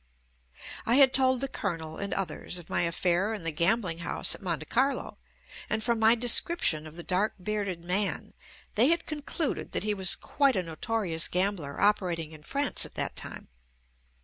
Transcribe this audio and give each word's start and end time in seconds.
I 0.83 0.95
had 0.95 1.13
told 1.13 1.41
the 1.41 1.47
Colonel 1.47 1.97
and 1.99 2.11
others 2.11 2.57
of 2.57 2.71
my 2.71 2.81
affair 2.81 3.35
in 3.35 3.43
the 3.43 3.51
gambling 3.51 3.99
house 3.99 4.33
at 4.33 4.41
Monte 4.41 4.65
Carlo, 4.65 5.19
and 5.69 5.83
from 5.83 5.99
my 5.99 6.15
description 6.15 6.87
of 6.87 6.95
the 6.95 7.03
dark 7.03 7.35
bearded 7.39 7.85
man, 7.85 8.33
they 8.73 8.87
had 8.87 9.05
concluded 9.05 9.73
that 9.73 9.83
he 9.83 9.93
was 9.93 10.15
quite 10.15 10.55
a 10.55 10.63
notorious 10.63 11.27
gambler 11.27 11.79
operating 11.79 12.31
in 12.31 12.41
France 12.41 12.83
at 12.83 12.95
that 12.95 13.15
time. 13.15 13.47